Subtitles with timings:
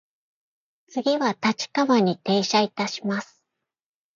[0.87, 3.45] 次は立川に停車いたします。